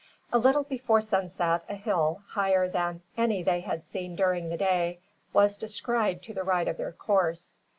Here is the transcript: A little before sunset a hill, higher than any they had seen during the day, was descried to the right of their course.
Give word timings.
A 0.33 0.39
little 0.39 0.63
before 0.63 0.99
sunset 0.99 1.61
a 1.69 1.75
hill, 1.75 2.23
higher 2.29 2.67
than 2.67 3.03
any 3.17 3.43
they 3.43 3.59
had 3.59 3.85
seen 3.85 4.15
during 4.15 4.49
the 4.49 4.57
day, 4.57 4.99
was 5.31 5.57
descried 5.57 6.23
to 6.23 6.33
the 6.33 6.43
right 6.43 6.67
of 6.67 6.77
their 6.77 6.91
course. 6.93 7.59